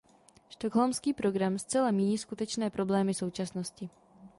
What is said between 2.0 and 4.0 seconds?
skutečné problémy současnosti.